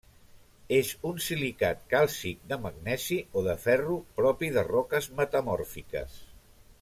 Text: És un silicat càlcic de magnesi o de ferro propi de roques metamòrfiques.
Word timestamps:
És 0.77 0.87
un 1.09 1.19
silicat 1.25 1.83
càlcic 1.91 2.41
de 2.53 2.59
magnesi 2.65 3.19
o 3.41 3.45
de 3.49 3.55
ferro 3.69 3.99
propi 4.21 4.53
de 4.59 4.67
roques 4.73 5.11
metamòrfiques. 5.21 6.17